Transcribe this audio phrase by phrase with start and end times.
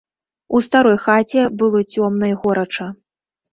[0.55, 2.91] У старой хаце было цёмна і горача.